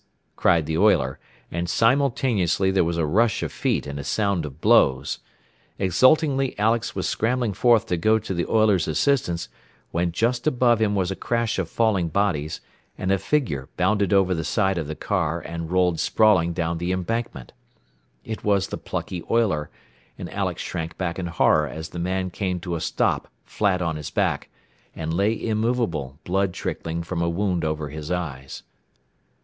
[0.35, 1.19] cried the oiler,
[1.51, 5.19] and simultaneously there was a rush of feet and a sound of blows.
[5.77, 9.47] Exultingly Alex was scrambling forth to go to the oiler's assistance,
[9.91, 12.61] when just above him was a crash of falling bodies,
[12.97, 16.91] and a figure bounded over the side of the car and rolled sprawling down the
[16.91, 17.53] embankment.
[18.25, 19.69] It was the plucky oiler,
[20.17, 23.97] and Alex shrank back in horror as the man came to a stop flat on
[23.97, 24.49] his back,
[24.95, 28.63] and lay immovable, blood trickling from a wound over his eyes.